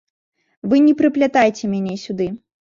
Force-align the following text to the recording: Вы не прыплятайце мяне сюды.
Вы 0.71 0.79
не 0.87 0.95
прыплятайце 1.03 1.73
мяне 1.77 1.95
сюды. 2.09 2.33